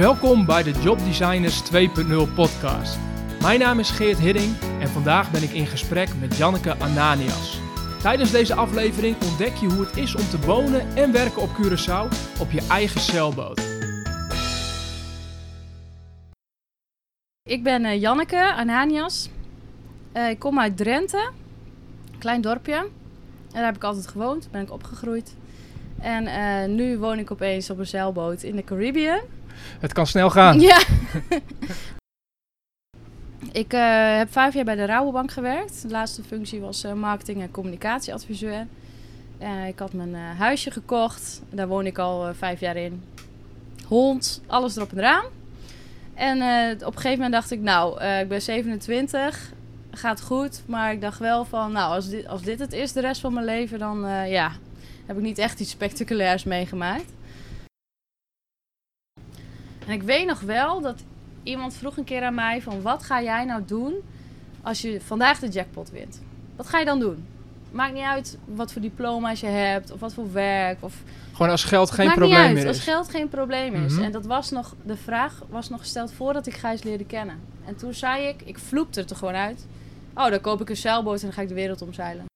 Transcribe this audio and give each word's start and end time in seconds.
Welkom 0.00 0.46
bij 0.46 0.62
de 0.62 0.72
Job 0.82 0.98
Designers 0.98 1.62
2.0 1.72 2.34
podcast. 2.34 2.98
Mijn 3.40 3.58
naam 3.58 3.78
is 3.78 3.90
Geert 3.90 4.18
Hidding 4.18 4.56
en 4.80 4.88
vandaag 4.88 5.30
ben 5.30 5.42
ik 5.42 5.50
in 5.50 5.66
gesprek 5.66 6.08
met 6.20 6.36
Janneke 6.36 6.76
Ananias. 6.76 7.60
Tijdens 8.02 8.30
deze 8.30 8.54
aflevering 8.54 9.16
ontdek 9.22 9.54
je 9.54 9.66
hoe 9.66 9.84
het 9.84 9.96
is 9.96 10.14
om 10.14 10.28
te 10.28 10.40
wonen 10.46 10.96
en 10.96 11.12
werken 11.12 11.42
op 11.42 11.48
Curaçao 11.48 12.38
op 12.40 12.50
je 12.50 12.66
eigen 12.68 13.00
zeilboot. 13.00 13.60
Ik 17.42 17.62
ben 17.62 17.84
eh, 17.84 18.00
Janneke 18.00 18.52
Ananias. 18.52 19.28
Eh, 20.12 20.30
ik 20.30 20.38
kom 20.38 20.60
uit 20.60 20.76
Drenthe, 20.76 21.30
klein 22.18 22.40
dorpje. 22.40 22.88
Daar 23.52 23.64
heb 23.64 23.76
ik 23.76 23.84
altijd 23.84 24.06
gewoond, 24.08 24.48
ben 24.50 24.62
ik 24.62 24.72
opgegroeid. 24.72 25.34
En 25.98 26.26
eh, 26.26 26.68
nu 26.68 26.98
woon 26.98 27.18
ik 27.18 27.30
opeens 27.30 27.70
op 27.70 27.78
een 27.78 27.86
zeilboot 27.86 28.42
in 28.42 28.56
de 28.56 28.64
Caribbean. 28.64 29.20
Het 29.80 29.92
kan 29.92 30.06
snel 30.06 30.30
gaan. 30.30 30.60
Ja. 30.60 30.82
ik 33.52 33.72
eh, 33.72 34.16
heb 34.16 34.32
vijf 34.32 34.54
jaar 34.54 34.64
bij 34.64 34.74
de 34.74 34.84
Rabobank 34.84 35.30
gewerkt. 35.30 35.82
De 35.82 35.88
laatste 35.88 36.22
functie 36.22 36.60
was 36.60 36.84
eh, 36.84 36.92
marketing- 36.92 37.42
en 37.42 37.50
communicatieadviseur. 37.50 38.66
Eh, 39.38 39.66
ik 39.68 39.78
had 39.78 39.92
mijn 39.92 40.14
huisje 40.14 40.70
gekocht. 40.70 41.42
Daar 41.50 41.68
woon 41.68 41.86
ik 41.86 41.98
al 41.98 42.34
vijf 42.34 42.60
jaar 42.60 42.76
in. 42.76 43.02
Hond, 43.86 44.42
alles 44.46 44.76
erop 44.76 44.92
en 44.92 44.98
eraan. 44.98 45.24
En 46.14 46.36
op 46.74 46.94
een 46.94 47.00
gegeven 47.00 47.10
moment 47.10 47.32
dacht 47.32 47.50
ik, 47.50 47.60
nou, 47.60 48.04
ik 48.04 48.28
ben 48.28 48.42
27, 48.42 49.52
gaat 49.90 50.20
goed. 50.20 50.62
Maar 50.66 50.92
ik 50.92 51.00
dacht 51.00 51.18
wel 51.18 51.44
van, 51.44 51.72
nou, 51.72 51.94
als 51.94 52.08
dit, 52.08 52.26
als 52.26 52.42
dit 52.42 52.58
het 52.58 52.72
is 52.72 52.92
de 52.92 53.00
rest 53.00 53.20
van 53.20 53.32
mijn 53.32 53.44
leven, 53.44 53.78
dan 53.78 54.00
ja, 54.28 54.52
heb 55.06 55.16
ik 55.16 55.22
niet 55.22 55.38
echt 55.38 55.60
iets 55.60 55.70
spectaculairs 55.70 56.44
meegemaakt. 56.44 57.12
En 59.90 59.96
ik 59.96 60.02
weet 60.02 60.26
nog 60.26 60.40
wel 60.40 60.80
dat 60.80 61.02
iemand 61.42 61.74
vroeg 61.74 61.96
een 61.96 62.04
keer 62.04 62.22
aan 62.22 62.34
mij 62.34 62.62
van, 62.62 62.82
wat 62.82 63.02
ga 63.02 63.22
jij 63.22 63.44
nou 63.44 63.62
doen 63.66 63.94
als 64.62 64.80
je 64.80 65.00
vandaag 65.00 65.38
de 65.38 65.48
jackpot 65.48 65.90
wint? 65.90 66.22
Wat 66.56 66.66
ga 66.66 66.78
je 66.78 66.84
dan 66.84 67.00
doen? 67.00 67.26
Maakt 67.70 67.94
niet 67.94 68.02
uit 68.02 68.38
wat 68.44 68.72
voor 68.72 68.82
diploma's 68.82 69.40
je 69.40 69.46
hebt 69.46 69.90
of 69.90 70.00
wat 70.00 70.14
voor 70.14 70.32
werk 70.32 70.76
of 70.80 70.94
Gewoon 71.32 71.50
als 71.50 71.64
geld 71.64 71.90
geen 71.90 72.12
probleem 72.12 72.36
uit, 72.36 72.54
meer 72.54 72.66
als 72.66 72.76
is. 72.76 72.82
geld 72.82 73.10
geen 73.10 73.28
probleem 73.28 73.84
is. 73.84 73.92
Mhm. 73.92 74.02
En 74.02 74.12
dat 74.12 74.26
was 74.26 74.50
nog, 74.50 74.74
de 74.82 74.96
vraag 74.96 75.42
was 75.48 75.68
nog 75.68 75.80
gesteld 75.80 76.12
voordat 76.12 76.46
ik 76.46 76.54
Gijs 76.54 76.82
leerde 76.82 77.04
kennen. 77.04 77.40
En 77.64 77.76
toen 77.76 77.94
zei 77.94 78.26
ik, 78.26 78.42
ik 78.44 78.58
vloepte 78.58 79.00
het 79.00 79.10
er 79.10 79.16
gewoon 79.16 79.34
uit. 79.34 79.66
Oh, 80.14 80.30
dan 80.30 80.40
koop 80.40 80.60
ik 80.60 80.68
een 80.68 80.76
zeilboot 80.76 81.18
en 81.18 81.24
dan 81.24 81.32
ga 81.32 81.42
ik 81.42 81.48
de 81.48 81.54
wereld 81.54 81.82
omzeilen. 81.82 82.29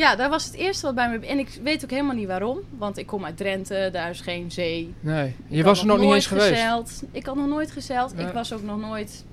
Ja, 0.00 0.16
dat 0.16 0.30
was 0.30 0.44
het 0.44 0.54
eerste 0.54 0.86
wat 0.86 0.94
bij 0.94 1.08
me... 1.10 1.26
En 1.26 1.38
ik 1.38 1.58
weet 1.62 1.84
ook 1.84 1.90
helemaal 1.90 2.14
niet 2.14 2.26
waarom. 2.26 2.58
Want 2.78 2.98
ik 2.98 3.06
kom 3.06 3.24
uit 3.24 3.36
Drenthe, 3.36 3.88
daar 3.92 4.10
is 4.10 4.20
geen 4.20 4.50
zee. 4.50 4.94
Nee, 5.00 5.34
je 5.46 5.62
was 5.62 5.80
er 5.80 5.86
nog 5.86 5.98
niet 5.98 6.12
eens 6.14 6.26
geweest. 6.26 7.02
Ik 7.12 7.26
had 7.26 7.36
nog 7.36 7.46
nooit 7.46 7.70
gezeild. 7.70 8.14
Nee. 8.14 8.26
Ik 8.26 8.32
was 8.32 8.52
ook 8.52 8.62
nog 8.62 8.80
nooit 8.80 9.24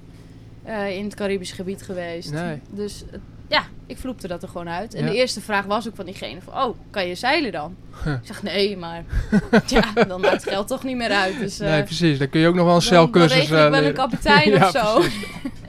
eh, 0.63 0.97
in 0.97 1.03
het 1.03 1.15
Caribisch 1.15 1.51
gebied 1.51 1.81
geweest. 1.83 2.31
Nee. 2.31 2.59
Dus 2.69 3.03
het- 3.11 3.21
ja, 3.49 3.63
ik 3.85 3.97
vloepte 3.97 4.27
dat 4.27 4.41
er 4.43 4.47
gewoon 4.49 4.69
uit. 4.69 4.93
En 4.93 5.03
Ja. 5.05 5.09
de 5.09 5.15
eerste 5.15 5.41
vraag 5.41 5.65
was 5.65 5.87
ook 5.87 5.95
van 5.95 6.05
diegene 6.05 6.41
van... 6.41 6.63
Oh, 6.63 6.77
kan 6.89 7.07
je 7.07 7.15
zeilen 7.15 7.51
dan? 7.51 7.75
Huh. 8.03 8.13
Ik 8.13 8.19
zeg 8.23 8.43
nee, 8.43 8.77
maar 8.77 9.03
ja, 9.67 10.03
dan 10.07 10.21
maakt 10.21 10.33
het 10.43 10.49
geld 10.53 10.67
toch 10.67 10.83
niet 10.83 10.97
meer 10.97 11.11
uit. 11.11 11.39
Dus, 11.39 11.59
eh, 11.59 11.69
nee, 11.69 11.83
precies. 11.83 12.17
Dan 12.17 12.29
kun 12.29 12.39
je 12.39 12.47
ook 12.47 12.55
nog 12.55 12.65
wel 12.65 12.75
een 12.75 12.79
dan- 12.81 12.89
dan 12.89 12.99
zeilcursus 12.99 13.37
regel 13.39 13.57
ik 13.57 13.63
eh, 13.65 13.69
wel 13.79 13.83
een 13.83 13.93
kapitein 13.93 14.49
Ja, 14.59 14.65
of 14.65 14.71
zo. 14.71 15.01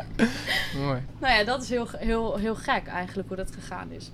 Mooi. 0.85 1.01
Nou 1.21 1.35
ja, 1.39 1.45
dat 1.45 1.63
is 1.63 1.69
heel, 1.71 1.89
heel, 1.97 2.37
heel 2.37 2.55
gek 2.55 2.87
eigenlijk 2.87 3.29
hoe 3.29 3.37
dat 3.37 3.51
gegaan 3.61 3.91
is. 3.91 4.11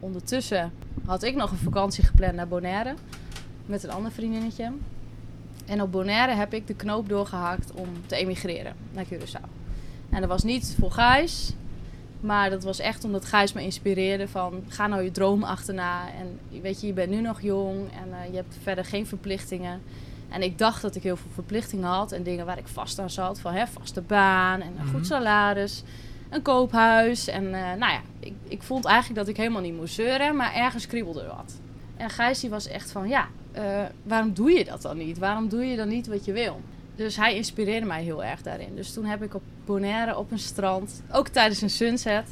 Ondertussen 0.00 0.72
had 1.06 1.22
ik 1.22 1.34
nog 1.34 1.50
een 1.50 1.56
vakantie 1.58 2.04
gepland 2.04 2.34
naar 2.34 2.48
Bonaire. 2.48 2.94
Met 3.66 3.82
een 3.84 3.90
ander 3.90 4.12
vriendinnetje. 4.12 4.72
En 5.66 5.82
op 5.82 5.92
Bonaire 5.92 6.32
heb 6.32 6.54
ik 6.54 6.66
de 6.66 6.74
knoop 6.74 7.08
doorgehakt 7.08 7.72
om 7.72 7.88
te 8.06 8.16
emigreren 8.16 8.74
naar 8.92 9.04
Curaçao. 9.04 9.48
En 10.10 10.20
dat 10.20 10.28
was 10.28 10.42
niet 10.42 10.76
voor 10.80 10.90
Gijs. 10.90 11.52
Maar 12.20 12.50
dat 12.50 12.62
was 12.64 12.78
echt 12.78 13.04
omdat 13.04 13.24
Gijs 13.24 13.52
me 13.52 13.62
inspireerde 13.62 14.28
van... 14.28 14.62
Ga 14.68 14.86
nou 14.86 15.02
je 15.02 15.10
droom 15.10 15.42
achterna. 15.42 16.00
En 16.18 16.38
weet 16.62 16.80
je, 16.80 16.86
je 16.86 16.92
bent 16.92 17.10
nu 17.10 17.20
nog 17.20 17.40
jong. 17.40 17.78
En 17.92 18.12
eh, 18.22 18.30
je 18.30 18.36
hebt 18.36 18.56
verder 18.62 18.84
geen 18.84 19.06
verplichtingen. 19.06 19.80
En 20.28 20.42
ik 20.42 20.58
dacht 20.58 20.82
dat 20.82 20.94
ik 20.96 21.02
heel 21.02 21.16
veel 21.16 21.30
verplichtingen 21.34 21.88
had. 21.88 22.12
En 22.12 22.22
dingen 22.22 22.46
waar 22.46 22.58
ik 22.58 22.66
vast 22.68 22.98
aan 22.98 23.10
zat. 23.10 23.40
Van 23.40 23.54
hè, 23.54 23.66
vaste 23.66 24.00
baan 24.00 24.60
en 24.60 24.72
een 24.78 24.84
Mhm. 24.84 24.94
goed 24.94 25.06
salaris. 25.06 25.82
Een 26.30 26.42
koophuis. 26.42 27.28
En 27.28 27.44
eh, 27.44 27.60
nou 27.60 27.92
ja, 27.92 28.00
ik, 28.20 28.34
ik 28.48 28.62
vond 28.62 28.84
eigenlijk 28.84 29.18
dat 29.18 29.28
ik 29.28 29.36
helemaal 29.36 29.62
niet 29.62 29.76
moest 29.76 29.94
zeuren. 29.94 30.36
Maar 30.36 30.54
ergens 30.54 30.86
kriebelde 30.86 31.20
er 31.20 31.26
wat. 31.36 31.60
En 31.96 32.10
Gijs 32.10 32.40
die 32.40 32.50
was 32.50 32.68
echt 32.68 32.90
van... 32.90 33.08
Ja, 33.08 33.28
eh, 33.52 33.62
waarom 34.02 34.34
doe 34.34 34.50
je 34.50 34.64
dat 34.64 34.82
dan 34.82 34.96
niet? 34.96 35.18
Waarom 35.18 35.48
doe 35.48 35.64
je 35.64 35.76
dan 35.76 35.88
niet 35.88 36.06
wat 36.06 36.24
je 36.24 36.32
wil? 36.32 36.60
Dus 36.96 37.16
hij 37.16 37.34
inspireerde 37.34 37.86
mij 37.86 38.02
heel 38.02 38.24
erg 38.24 38.42
daarin. 38.42 38.76
Dus 38.76 38.92
toen 38.92 39.04
heb 39.04 39.22
ik 39.22 39.34
op 39.34 39.42
Bonaire 39.64 40.16
op 40.16 40.30
een 40.30 40.38
strand... 40.38 41.02
Ook 41.12 41.28
tijdens 41.28 41.62
een 41.62 41.70
sunset 41.70 42.28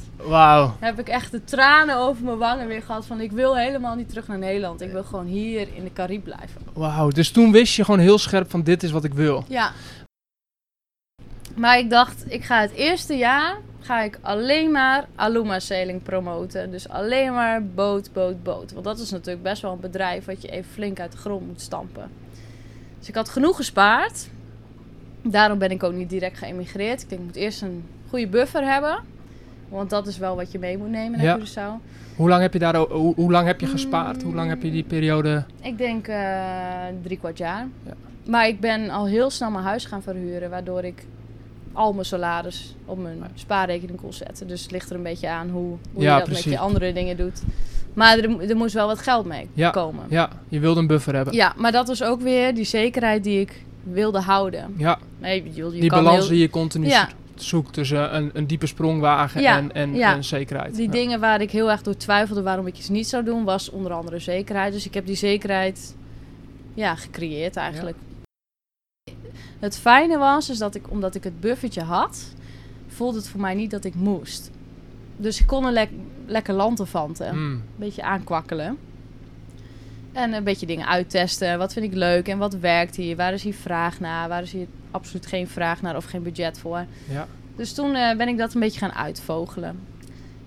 heb 0.79 0.99
ik 0.99 1.07
echt 1.07 1.31
de 1.31 1.43
tranen 1.43 1.97
over 1.97 2.23
mijn 2.23 2.37
wangen 2.37 2.67
weer 2.67 2.81
gehad. 2.81 3.05
Van 3.05 3.21
ik 3.21 3.31
wil 3.31 3.57
helemaal 3.57 3.95
niet 3.95 4.09
terug 4.09 4.27
naar 4.27 4.37
Nederland. 4.37 4.81
Ik 4.81 4.91
wil 4.91 5.03
gewoon 5.03 5.25
hier 5.25 5.67
in 5.75 5.83
de 5.83 5.93
Caribe 5.93 6.23
blijven. 6.23 6.61
Wauw. 6.73 7.09
Dus 7.09 7.31
toen 7.31 7.51
wist 7.51 7.75
je 7.75 7.83
gewoon 7.83 7.99
heel 7.99 8.17
scherp 8.17 8.49
van 8.49 8.63
dit 8.63 8.83
is 8.83 8.91
wat 8.91 9.03
ik 9.03 9.13
wil. 9.13 9.43
Ja. 9.47 9.71
Maar 11.55 11.77
ik 11.77 11.89
dacht, 11.89 12.23
ik 12.27 12.43
ga 12.43 12.61
het 12.61 12.71
eerste 12.71 13.13
jaar 13.13 13.57
ga 13.87 14.01
ik 14.01 14.19
alleen 14.21 14.71
maar 14.71 15.07
Aluma 15.15 15.59
Sailing 15.59 16.03
promoten. 16.03 16.71
Dus 16.71 16.89
alleen 16.89 17.33
maar 17.33 17.65
boot, 17.65 18.09
boot, 18.13 18.43
boot. 18.43 18.71
Want 18.71 18.85
dat 18.85 18.99
is 18.99 19.11
natuurlijk 19.11 19.43
best 19.43 19.61
wel 19.61 19.71
een 19.71 19.79
bedrijf 19.79 20.25
wat 20.25 20.41
je 20.41 20.47
even 20.47 20.71
flink 20.71 20.99
uit 20.99 21.11
de 21.11 21.17
grond 21.17 21.47
moet 21.47 21.61
stampen. 21.61 22.09
Dus 22.99 23.07
ik 23.07 23.15
had 23.15 23.29
genoeg 23.29 23.55
gespaard. 23.55 24.29
Daarom 25.21 25.57
ben 25.57 25.71
ik 25.71 25.83
ook 25.83 25.93
niet 25.93 26.09
direct 26.09 26.37
geëmigreerd. 26.37 27.01
Ik 27.01 27.09
denk, 27.09 27.21
ik 27.21 27.27
moet 27.27 27.35
eerst 27.35 27.61
een 27.61 27.83
goede 28.09 28.27
buffer 28.27 28.63
hebben. 28.63 28.99
Want 29.69 29.89
dat 29.89 30.07
is 30.07 30.17
wel 30.17 30.35
wat 30.35 30.51
je 30.51 30.59
mee 30.59 30.77
moet 30.77 30.89
nemen 30.89 31.19
naar 31.19 31.27
Ja. 31.27 31.39
Curaçao. 31.39 31.83
Hoe 32.15 32.29
lang 32.29 32.41
heb 32.41 32.53
je, 32.53 32.59
daar, 32.59 32.75
hoe, 32.75 33.15
hoe 33.15 33.31
lang 33.31 33.47
heb 33.47 33.59
je 33.59 33.67
gespaard? 33.67 34.23
Hoe 34.23 34.35
lang 34.35 34.49
heb 34.49 34.63
je 34.63 34.71
die 34.71 34.83
periode... 34.83 35.43
Ik 35.61 35.77
denk 35.77 36.07
eh, 36.07 36.85
drie 37.03 37.17
kwart 37.17 37.37
jaar. 37.37 37.67
Ja. 37.85 37.93
Maar 38.25 38.47
ik 38.47 38.59
ben 38.59 38.89
al 38.89 39.07
heel 39.07 39.29
snel 39.29 39.51
mijn 39.51 39.63
huis 39.63 39.85
gaan 39.85 40.01
verhuren, 40.01 40.49
waardoor 40.49 40.83
ik 40.83 41.05
al 41.77 41.93
mijn 41.93 42.05
salaris 42.05 42.75
op 42.85 42.97
mijn 43.01 43.23
spaarrekening 43.35 44.01
kon 44.01 44.13
zetten. 44.13 44.47
Dus 44.47 44.61
het 44.61 44.71
ligt 44.71 44.89
er 44.89 44.95
een 44.95 45.03
beetje 45.03 45.29
aan 45.29 45.49
hoe, 45.49 45.77
hoe 45.93 46.03
Ja, 46.03 46.11
je 46.13 46.17
dat 46.19 46.23
precies. 46.27 46.45
met 46.45 46.53
je 46.53 46.59
andere 46.59 46.93
dingen 46.93 47.17
doet. 47.17 47.41
Maar 47.93 48.17
er, 48.17 48.49
er 48.49 48.55
moest 48.55 48.73
wel 48.73 48.87
wat 48.87 48.99
geld 48.99 49.25
mee 49.25 49.49
Ja. 49.53 49.69
komen. 49.69 50.05
Ja, 50.09 50.29
je 50.49 50.59
wilde 50.59 50.79
een 50.79 50.87
buffer 50.87 51.15
hebben. 51.15 51.33
Ja, 51.33 51.53
maar 51.57 51.71
dat 51.71 51.87
was 51.87 52.03
ook 52.03 52.21
weer 52.21 52.55
die 52.55 52.63
zekerheid 52.65 53.23
die 53.23 53.39
ik 53.39 53.61
wilde 53.83 54.19
houden. 54.21 54.73
Ja, 54.77 54.99
Nee, 55.19 55.43
je, 55.53 55.63
je 55.65 55.69
die 55.79 55.89
kan 55.89 56.03
balans 56.03 56.19
heel- 56.19 56.29
die 56.29 56.39
je 56.39 56.49
continu 56.49 56.87
Ja. 56.87 57.09
zoekt 57.35 57.73
tussen 57.73 58.15
een, 58.15 58.29
een 58.33 58.47
diepe 58.47 58.65
sprongwagen 58.67 59.45
en, 59.45 59.73
en, 59.73 59.93
ja. 59.95 60.13
en 60.15 60.23
zekerheid. 60.23 60.75
Die 60.75 60.89
dingen 60.89 61.19
waar 61.19 61.41
ik 61.41 61.51
heel 61.51 61.71
erg 61.71 61.81
door 61.81 61.97
twijfelde 61.97 62.41
waarom 62.41 62.67
ik 62.67 62.77
iets 62.77 62.89
niet 62.89 63.07
zou 63.07 63.23
doen, 63.23 63.43
was 63.43 63.69
onder 63.69 63.91
andere 63.93 64.19
zekerheid. 64.19 64.73
Dus 64.73 64.85
ik 64.85 64.93
heb 64.93 65.05
die 65.05 65.15
zekerheid 65.15 65.95
ja, 66.73 66.95
gecreëerd 66.95 67.55
eigenlijk. 67.55 67.97
Het 69.59 69.77
fijne 69.77 70.17
was, 70.17 70.49
is 70.49 70.57
dat 70.57 70.75
ik, 70.75 70.91
omdat 70.91 71.15
ik 71.15 71.23
het 71.23 71.39
buffertje 71.39 71.81
had, 71.81 72.33
voelde 72.87 73.17
het 73.17 73.27
voor 73.27 73.39
mij 73.41 73.53
niet 73.53 73.71
dat 73.71 73.83
ik 73.83 73.95
moest. 73.95 74.51
Dus 75.17 75.39
ik 75.39 75.47
kon 75.47 75.71
lek- 75.71 75.89
lekker 76.25 76.53
lanterfanten. 76.53 77.27
Een 77.29 77.49
Mm. 77.51 77.63
beetje 77.75 78.03
aankwakkelen. 78.03 78.77
En 80.11 80.33
een 80.33 80.43
beetje 80.43 80.65
dingen 80.65 80.87
uittesten. 80.87 81.57
Wat 81.57 81.73
vind 81.73 81.85
ik 81.85 81.93
leuk 81.93 82.27
en 82.27 82.37
wat 82.37 82.53
werkt 82.53 82.95
hier? 82.95 83.15
Waar 83.15 83.33
is 83.33 83.43
hier 83.43 83.53
vraag 83.53 83.99
naar? 83.99 84.29
Waar 84.29 84.41
is 84.41 84.51
hier 84.51 84.67
absoluut 84.91 85.25
geen 85.25 85.47
vraag 85.47 85.81
naar 85.81 85.95
of 85.95 86.05
geen 86.05 86.23
budget 86.23 86.59
voor? 86.59 86.85
Ja. 87.09 87.27
Dus 87.55 87.73
toen 87.73 87.95
eh, 87.95 88.17
ben 88.17 88.27
ik 88.27 88.37
dat 88.37 88.53
een 88.53 88.59
beetje 88.59 88.79
gaan 88.79 88.93
uitvogelen. 88.93 89.79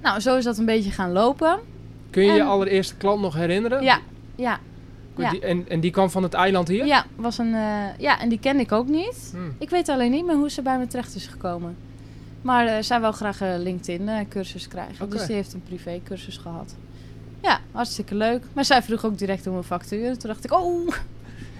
Nou, 0.03 0.20
zo 0.20 0.37
is 0.37 0.44
dat 0.44 0.59
een 0.59 0.65
beetje 0.65 0.91
gaan 0.91 1.12
lopen. 1.12 1.59
Kun 2.10 2.25
je 2.25 2.32
je 2.32 2.43
allereerste 2.44 2.97
klant 2.97 3.20
nog 3.20 3.34
herinneren? 3.34 3.82
Ja, 3.82 3.99
ja, 4.37 4.59
ja. 5.20 5.31
Die, 5.31 5.41
en, 5.41 5.64
en 5.69 5.81
die 5.81 5.91
kwam 5.91 6.10
van 6.10 6.22
het 6.22 6.34
eiland 6.34 6.69
hier? 6.69 6.87
ja, 6.87 7.05
was 7.17 7.38
een, 7.38 7.55
eh, 7.55 7.99
ja, 7.99 8.20
en 8.20 8.28
die 8.28 8.38
kende 8.38 8.62
ik 8.62 8.72
ook 8.72 8.88
niet. 8.88 9.28
Hmm. 9.32 9.55
Ik 9.58 9.70
weet 9.70 9.88
alleen 9.88 10.11
niet 10.11 10.26
meer 10.26 10.37
hoe 10.37 10.50
ze 10.50 10.62
bij 10.62 10.78
me 10.78 10.87
terecht 10.87 11.14
is 11.14 11.26
gekomen. 11.26 11.76
Maar 12.43 12.67
eh, 12.67 12.82
zij 12.82 13.00
wil 13.00 13.12
graag 13.12 13.40
een 13.40 13.62
LinkedIn-cursus 13.62 14.69
krijgen. 14.69 15.11
Dus 15.11 15.26
die 15.26 15.34
heeft 15.34 15.52
een 15.52 15.62
privé-cursus 15.62 16.37
gehad. 16.37 16.75
Ja, 17.43 17.61
hartstikke 17.72 18.14
leuk. 18.14 18.44
Maar 18.52 18.64
zij 18.64 18.82
vroeg 18.82 19.05
ook 19.05 19.19
direct 19.19 19.46
om 19.46 19.56
een 19.56 19.62
factuur. 19.62 20.19
Toen 20.19 20.31
dacht 20.31 20.44
ik, 20.44 20.52
oh, 20.52 20.88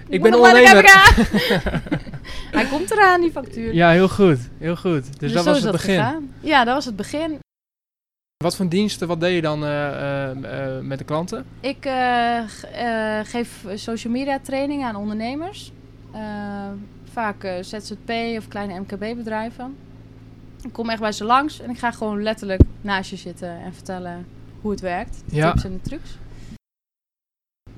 Ik 0.09 0.23
ben 0.23 0.35
ondernemer. 0.35 0.85
Hij 2.57 2.65
komt 2.65 2.91
eraan, 2.91 3.21
die 3.21 3.31
factuur. 3.31 3.75
Ja, 3.75 3.91
heel 3.91 4.09
goed. 4.09 4.39
Heel 4.59 4.77
goed. 4.77 5.21
Dus, 5.21 5.33
dat 5.33 5.45
zo 5.45 5.51
was 5.51 5.63
het 5.63 5.73
begin. 5.73 5.95
gegaan. 5.95 6.33
Ja, 6.41 6.65
dat 6.65 6.75
was 6.75 6.85
het 6.85 6.97
begin. 6.97 7.39
Wat 8.45 8.57
voor 8.57 8.69
diensten, 8.69 9.09
wat 9.09 9.21
deed 9.21 9.35
je 9.35 9.41
dan 9.41 9.65
eh, 9.65 9.89
eh, 9.89 10.77
eh, 10.77 10.83
met 10.85 10.99
de 10.99 11.05
klanten? 11.05 11.45
Ik 11.61 11.83
geef 13.25 13.65
social 13.75 14.13
media 14.13 14.39
training 14.43 14.85
aan 14.85 14.97
ondernemers. 14.97 15.73
Vaak 17.13 17.49
ZZP 17.61 18.11
of 18.37 18.49
kleine 18.49 18.81
MKB-bedrijven. 18.81 19.77
Ik 20.63 20.73
kom 20.73 20.91
echt 20.91 21.01
bij 21.01 21.13
ze 21.13 21.25
langs 21.25 21.61
en 21.61 21.71
ik 21.71 21.79
ga 21.79 21.91
gewoon 21.91 22.23
letterlijk 22.23 22.61
naast 22.81 23.11
je 23.11 23.17
zitten 23.17 23.61
en 23.61 23.75
vertellen 23.75 24.27
hoe 24.61 24.71
het 24.71 24.81
werkt. 24.81 25.23
De 25.27 25.37
Ja. 25.37 25.51
tips 25.53 25.65
en 25.65 25.73
de 25.73 25.81
trucs. 25.81 26.19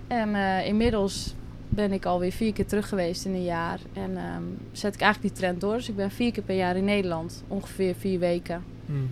En 0.06 0.34
inmiddels 0.64 1.34
ben 1.68 1.92
ik 1.92 2.04
alweer 2.04 2.32
vier 2.32 2.52
keer 2.52 2.66
terug 2.66 2.88
geweest 2.88 3.24
in 3.24 3.34
een 3.34 3.44
jaar. 3.44 3.80
En 3.92 4.16
ehm, 4.16 4.42
zet 4.72 4.94
ik 4.94 5.00
eigenlijk 5.00 5.34
die 5.34 5.42
trend 5.44 5.60
door. 5.60 5.76
Dus 5.76 5.88
ik 5.88 5.96
ben 5.96 6.10
vier 6.10 6.32
keer 6.32 6.42
per 6.42 6.56
jaar 6.56 6.76
in 6.76 6.84
Nederland. 6.84 7.42
Ongeveer 7.48 7.94
vier 7.94 8.18
weken. 8.18 8.64
Hmm. 8.86 9.10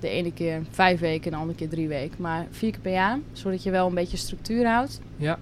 De 0.00 0.08
ene 0.08 0.32
keer 0.32 0.62
vijf 0.70 1.00
weken, 1.00 1.30
de 1.30 1.36
andere 1.36 1.58
keer 1.58 1.68
drie 1.68 1.88
weken. 1.88 2.16
Maar 2.22 2.46
vier 2.50 2.70
keer 2.70 2.80
per 2.80 2.92
jaar, 2.92 3.18
zodat 3.32 3.62
je 3.62 3.70
wel 3.70 3.86
een 3.86 3.94
beetje 3.94 4.16
structuur 4.16 4.66
houdt. 4.66 5.00
Ja. 5.16 5.38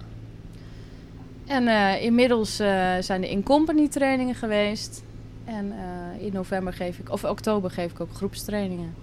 En 1.47 1.69
eh, 1.69 2.03
inmiddels 2.05 2.59
eh, 2.59 2.95
zijn 3.01 3.21
de 3.21 3.31
in-company 3.31 3.89
trainingen 3.89 4.35
geweest. 4.35 5.03
En 5.45 5.73
eh, 5.73 6.25
in 6.27 6.33
november 6.33 6.73
geef 6.73 6.99
ik, 6.99 7.11
of 7.11 7.25
oktober 7.25 7.71
geef 7.71 7.91
ik 7.91 8.01
ook 8.01 8.13
groepstrainingen. 8.15 8.95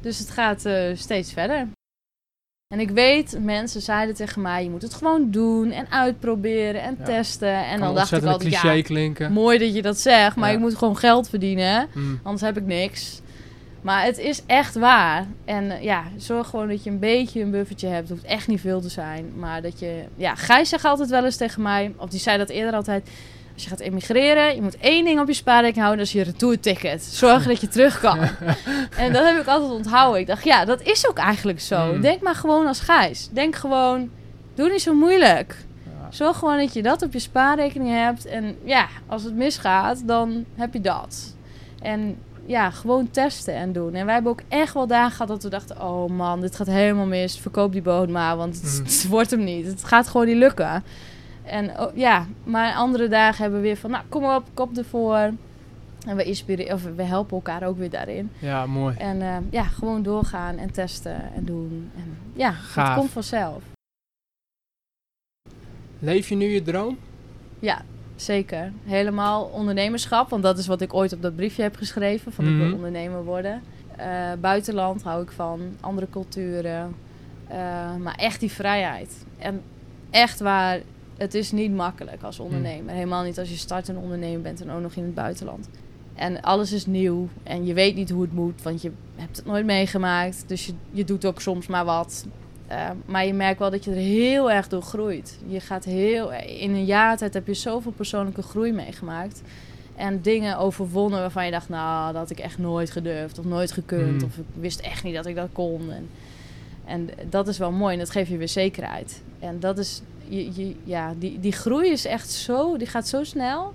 Dus 0.00 0.18
het 0.18 0.30
gaat 0.30 0.68
steeds 0.94 1.32
verder. 1.32 1.66
En 2.74 2.80
ik 2.80 2.90
weet, 2.90 3.38
mensen 3.42 3.80
zeiden 3.80 4.14
tegen 4.14 4.42
mij, 4.42 4.64
je 4.64 4.70
moet 4.70 4.82
het 4.82 4.94
gewoon 4.94 5.30
doen 5.30 5.70
en 5.70 5.90
uitproberen 5.90 6.82
en 6.82 6.94
Ja. 6.98 7.04
testen. 7.04 7.64
En 7.64 7.70
Kan 7.78 7.80
dan 7.86 7.94
dacht 7.94 8.12
ik 8.12 8.22
altijd, 8.24 8.40
cliché 8.50 8.72
ja, 8.72 8.82
klinken. 8.82 9.32
mooi 9.32 9.58
dat 9.58 9.74
je 9.74 9.82
dat 9.82 9.98
zegt, 9.98 10.36
maar 10.36 10.48
Ja. 10.48 10.54
ik 10.54 10.60
moet 10.60 10.74
gewoon 10.74 10.96
geld 10.96 11.28
verdienen. 11.28 11.88
Hmm. 11.92 12.20
Anders 12.22 12.42
heb 12.42 12.56
ik 12.56 12.64
niks. 12.66 13.20
Maar 13.80 14.04
het 14.04 14.18
is 14.18 14.42
echt 14.46 14.74
waar. 14.74 15.26
En 15.44 15.70
eh, 15.70 15.82
ja, 15.82 16.04
zorg 16.16 16.48
gewoon 16.48 16.68
dat 16.68 16.84
je 16.84 16.90
een 16.90 16.98
beetje 16.98 17.40
een 17.40 17.50
buffertje 17.50 17.88
hebt. 17.88 18.08
Het 18.08 18.18
hoeft 18.18 18.32
echt 18.32 18.46
niet 18.46 18.60
veel 18.60 18.80
te 18.80 18.88
zijn. 18.88 19.32
Maar 19.36 19.62
dat 19.62 19.78
je... 19.78 20.04
Ja, 20.16 20.34
Gijs 20.34 20.68
zegt 20.68 20.84
altijd 20.84 21.08
wel 21.08 21.24
eens 21.24 21.36
tegen 21.36 21.62
mij... 21.62 21.94
Of 21.96 22.10
die 22.10 22.20
zei 22.20 22.38
dat 22.38 22.48
eerder 22.48 22.74
altijd... 22.74 23.08
Als 23.54 23.66
je 23.66 23.72
gaat 23.72 23.80
emigreren, 23.80 24.54
je 24.54 24.62
moet 24.62 24.76
één 24.76 25.04
ding 25.04 25.20
op 25.20 25.26
je 25.26 25.34
spaarrekening 25.34 25.84
houden. 25.84 25.98
Dat 25.98 26.06
is 26.06 26.20
je 26.20 26.30
retourticket. 26.30 27.02
Zorg 27.02 27.46
dat 27.46 27.60
je 27.60 27.68
terug 27.68 28.00
kan. 28.00 28.18
en 29.04 29.12
dat 29.12 29.24
heb 29.24 29.40
ik 29.40 29.46
altijd 29.46 29.70
onthouden. 29.70 30.20
Ik 30.20 30.26
dacht, 30.26 30.44
ja, 30.44 30.64
dat 30.64 30.82
is 30.82 31.08
ook 31.08 31.18
eigenlijk 31.18 31.60
zo. 31.60 31.92
Mm. 31.92 32.00
Denk 32.00 32.22
maar 32.22 32.34
gewoon 32.34 32.66
als 32.66 32.80
Gijs. 32.80 33.28
Denk 33.32 33.56
gewoon... 33.56 34.10
Doe 34.54 34.70
niet 34.70 34.82
zo 34.82 34.94
moeilijk. 34.94 35.56
Ja. 35.84 36.06
Zorg 36.10 36.36
gewoon 36.36 36.58
dat 36.58 36.74
je 36.74 36.82
dat 36.82 37.02
op 37.02 37.12
je 37.12 37.18
spaarrekening 37.18 37.90
hebt. 37.90 38.26
En 38.26 38.56
ja, 38.64 38.88
als 39.06 39.22
het 39.22 39.34
misgaat, 39.34 40.02
dan 40.06 40.44
heb 40.54 40.72
je 40.72 40.80
dat. 40.80 41.34
En 41.80 42.18
ja, 42.48 42.70
gewoon 42.70 43.10
testen 43.10 43.54
en 43.54 43.72
doen. 43.72 43.94
En 43.94 44.04
wij 44.04 44.14
hebben 44.14 44.32
ook 44.32 44.42
echt 44.48 44.74
wel 44.74 44.86
dagen 44.86 45.12
gehad 45.12 45.28
dat 45.28 45.42
we 45.42 45.48
dachten... 45.48 45.82
oh 45.82 46.10
man, 46.10 46.40
dit 46.40 46.56
gaat 46.56 46.66
helemaal 46.66 47.06
mis. 47.06 47.38
Verkoop 47.40 47.72
die 47.72 47.82
boot 47.82 48.08
maar, 48.08 48.36
want 48.36 48.54
het, 48.54 48.72
Mhm. 48.72 48.84
het 48.84 49.06
wordt 49.08 49.30
hem 49.30 49.44
niet. 49.44 49.66
Het 49.66 49.84
gaat 49.84 50.08
gewoon 50.08 50.26
niet 50.26 50.36
lukken. 50.36 50.82
En 51.44 51.80
oh, 51.80 51.96
ja, 51.96 52.26
maar 52.44 52.74
andere 52.74 53.08
dagen 53.08 53.42
hebben 53.42 53.60
we 53.60 53.66
weer 53.66 53.76
van... 53.76 53.90
nou, 53.90 54.04
kom 54.08 54.24
op, 54.24 54.44
kop 54.54 54.76
ervoor. 54.76 55.30
En 56.06 56.16
we, 56.16 56.24
inspireren, 56.24 56.74
of 56.74 56.82
we 56.96 57.02
helpen 57.02 57.36
elkaar 57.36 57.62
ook 57.62 57.78
weer 57.78 57.90
daarin. 57.90 58.30
ja, 58.38 58.66
mooi. 58.66 58.96
En 58.96 59.22
eh, 59.22 59.36
ja, 59.50 59.62
gewoon 59.62 60.02
doorgaan 60.02 60.56
en 60.56 60.70
testen 60.72 61.32
en 61.34 61.44
doen. 61.44 61.90
En 61.96 62.18
ja, 62.32 62.50
Gaaf. 62.52 62.88
het 62.88 62.98
komt 62.98 63.10
vanzelf. 63.10 63.62
Leef 65.98 66.28
je 66.28 66.34
nu 66.34 66.46
je 66.46 66.62
droom? 66.62 66.98
Ja, 67.58 67.82
zeker. 68.20 68.72
Helemaal 68.84 69.44
ondernemerschap, 69.44 70.30
want 70.30 70.42
dat 70.42 70.58
is 70.58 70.66
wat 70.66 70.80
ik 70.80 70.94
ooit 70.94 71.12
op 71.12 71.22
dat 71.22 71.36
briefje 71.36 71.62
heb 71.62 71.76
geschreven. 71.76 72.32
Van 72.32 72.44
ik 72.44 72.50
Mhm. 72.50 72.62
wil 72.64 72.74
ondernemer 72.74 73.24
worden. 73.24 73.62
Eh, 73.96 74.32
buitenland 74.40 75.02
hou 75.02 75.22
ik 75.22 75.30
van, 75.30 75.60
andere 75.80 76.06
culturen. 76.10 76.94
Eh, 77.48 77.56
maar 77.96 78.14
echt 78.14 78.40
die 78.40 78.50
vrijheid. 78.52 79.24
En 79.38 79.62
echt 80.10 80.40
waar, 80.40 80.80
het 81.16 81.34
is 81.34 81.52
niet 81.52 81.72
makkelijk 81.74 82.22
als 82.22 82.38
ondernemer. 82.38 82.94
Helemaal 82.94 83.22
niet 83.22 83.38
als 83.38 83.48
je 83.48 83.56
start 83.56 83.88
een 83.88 83.96
ondernemer 83.98 84.40
bent 84.40 84.60
en 84.62 84.70
ook 84.70 84.80
nog 84.80 84.94
in 84.94 85.02
het 85.02 85.14
buitenland. 85.14 85.68
En 86.14 86.40
alles 86.40 86.72
is 86.72 86.86
nieuw 86.86 87.28
en 87.42 87.66
je 87.66 87.74
weet 87.74 87.94
niet 87.94 88.10
hoe 88.10 88.22
het 88.22 88.32
moet, 88.32 88.62
want 88.62 88.82
je 88.82 88.92
hebt 89.16 89.36
het 89.36 89.46
nooit 89.46 89.64
meegemaakt. 89.66 90.44
Dus 90.46 90.66
je, 90.66 90.72
je 90.90 91.04
doet 91.04 91.24
ook 91.24 91.40
soms 91.40 91.66
maar 91.66 91.84
wat. 91.84 92.26
Eh, 92.68 92.90
maar 93.06 93.26
je 93.26 93.32
merkt 93.32 93.58
wel 93.58 93.70
dat 93.70 93.84
je 93.84 93.90
er 93.90 93.96
heel 93.96 94.50
erg 94.50 94.68
door 94.68 94.82
groeit. 94.82 95.38
Je 95.46 95.60
gaat 95.60 95.84
heel... 95.84 96.32
In 96.32 96.70
een 96.70 96.84
jaar 96.84 97.16
tijd 97.16 97.34
heb 97.34 97.46
je 97.46 97.54
zoveel 97.54 97.92
persoonlijke 97.92 98.42
groei 98.42 98.72
meegemaakt. 98.72 99.42
En 99.96 100.20
dingen 100.20 100.58
overwonnen 100.58 101.20
waarvan 101.20 101.44
je 101.44 101.50
dacht... 101.50 101.68
Nou, 101.68 102.12
dat 102.12 102.20
had 102.20 102.30
ik 102.30 102.38
echt 102.38 102.58
nooit 102.58 102.90
gedurfd 102.90 103.38
of 103.38 103.44
nooit 103.44 103.72
gekund. 103.72 104.20
Mm. 104.20 104.24
Of 104.24 104.36
ik 104.36 104.44
wist 104.60 104.80
echt 104.80 105.02
niet 105.02 105.14
dat 105.14 105.26
ik 105.26 105.34
dat 105.34 105.48
kon. 105.52 105.90
En, 105.90 106.08
en 106.84 107.08
dat 107.30 107.48
is 107.48 107.58
wel 107.58 107.72
mooi 107.72 107.92
en 107.92 107.98
dat 107.98 108.10
geeft 108.10 108.30
je 108.30 108.36
weer 108.36 108.48
zekerheid. 108.48 109.22
En 109.38 109.60
dat 109.60 109.78
is... 109.78 110.02
Je, 110.28 110.54
je, 110.54 110.74
ja, 110.84 111.14
die, 111.18 111.40
die 111.40 111.52
groei 111.52 111.90
is 111.90 112.04
echt 112.04 112.30
zo... 112.30 112.76
Die 112.76 112.86
gaat 112.86 113.08
zo 113.08 113.24
snel. 113.24 113.74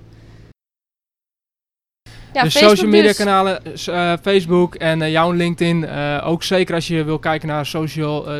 Ja, 2.33 2.41
Facebook 2.49 2.69
social 2.69 2.89
media 2.89 3.07
dus. 3.07 3.17
kanalen, 3.17 3.61
s- 3.73 3.87
eh, 3.87 4.13
Facebook 4.21 4.75
en 4.75 5.01
eh, 5.01 5.11
jouw 5.11 5.31
LinkedIn. 5.31 5.85
eh, 5.85 6.21
ook 6.27 6.43
zeker 6.43 6.75
als 6.75 6.87
je 6.87 7.03
wil 7.03 7.19
kijken 7.19 7.47
naar 7.47 7.65
social, 7.65 8.19
eh, 8.27 8.33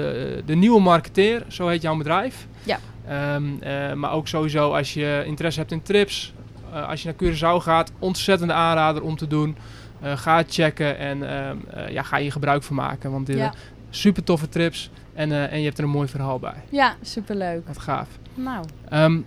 de 0.45 0.55
nieuwe 0.55 0.81
marketeer, 0.81 1.43
zo 1.47 1.67
heet 1.67 1.81
jouw 1.81 1.97
bedrijf. 1.97 2.47
Ja. 2.63 2.79
Ehm, 3.07 3.43
eh, 3.59 3.93
maar 3.93 4.11
ook 4.11 4.27
sowieso 4.27 4.71
als 4.73 4.93
je 4.93 5.23
interesse 5.25 5.59
hebt 5.59 5.71
in 5.71 5.81
trips, 5.81 6.33
eh, 6.73 6.89
als 6.89 7.03
je 7.03 7.13
naar 7.19 7.33
Curaçao 7.33 7.61
gaat, 7.63 7.91
ontzettende 7.99 8.53
aanrader 8.53 9.01
om 9.03 9.15
te 9.17 9.27
doen. 9.27 9.55
Eh, 10.01 10.17
ga 10.17 10.37
het 10.37 10.53
checken 10.53 10.97
en 10.97 11.29
ehm, 11.29 11.57
eh, 11.69 11.89
ja, 11.89 12.01
ga 12.03 12.17
je 12.17 12.31
gebruik 12.31 12.63
van 12.63 12.75
maken. 12.75 13.11
Want 13.11 13.25
dit 13.25 13.37
Ja. 13.37 13.53
super 13.89 14.23
toffe 14.23 14.49
trips 14.49 14.89
en, 15.13 15.31
eh, 15.31 15.51
en 15.51 15.59
je 15.59 15.65
hebt 15.65 15.77
er 15.77 15.83
een 15.83 15.89
mooi 15.89 16.07
verhaal 16.07 16.39
bij. 16.39 16.53
Ja, 16.69 16.95
superleuk. 17.01 17.67
Wat 17.67 17.77
gaaf. 17.79 18.07
Nou, 18.35 18.65
Ehm, 18.89 19.19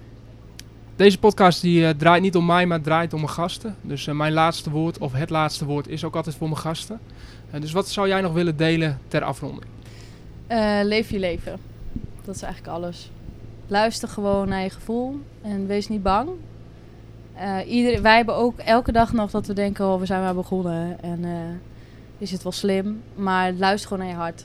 deze 0.97 1.19
podcast 1.19 1.61
die, 1.61 1.87
eh, 1.87 1.95
draait 1.95 2.23
niet 2.23 2.37
om 2.37 2.47
mij, 2.47 2.67
maar 2.67 2.81
draait 2.81 3.13
om 3.13 3.21
mijn 3.21 3.33
gasten. 3.33 3.77
Dus 3.81 4.07
eh, 4.07 4.15
mijn 4.15 4.33
laatste 4.33 4.71
woord, 4.71 4.99
of 4.99 5.13
het 5.13 5.31
laatste 5.31 5.65
woord, 5.65 5.89
is 5.89 6.05
ook 6.05 6.17
altijd 6.17 6.37
voor 6.37 6.49
mijn 6.49 6.61
gasten. 6.61 7.01
Eh, 7.51 7.61
dus 7.61 7.73
wat 7.73 7.89
zou 7.89 8.09
jij 8.09 8.21
nog 8.21 8.33
willen 8.33 8.57
delen 8.57 8.99
ter 9.09 9.23
afronding? 9.23 9.65
Leef 10.83 11.11
je 11.11 11.19
leven. 11.19 11.59
Dat 12.25 12.35
is 12.35 12.43
eigenlijk 12.43 12.73
alles. 12.75 13.11
Luister 13.67 14.09
gewoon 14.09 14.49
naar 14.49 14.63
je 14.63 14.71
gevoel 14.71 15.21
en 15.43 15.67
wees 15.67 15.89
niet 15.89 16.03
bang. 16.03 16.29
Iedereen, 17.67 18.03
wij 18.03 18.17
hebben 18.17 18.35
ook 18.35 18.59
elke 18.59 18.93
dag 18.93 19.13
nog 19.13 19.31
dat 19.31 19.47
we 19.47 19.53
denken, 19.53 19.87
oh, 19.87 20.01
we 20.01 20.07
zijn 20.07 20.21
maar 20.23 20.35
begonnen 20.35 21.03
en 21.03 21.25
is 22.19 22.31
het 22.31 22.43
wel 22.43 22.53
slim. 22.53 23.03
Maar 23.15 23.53
luister 23.53 23.89
gewoon 23.89 24.07
naar 24.07 24.15
je 24.15 24.21
hart. 24.21 24.45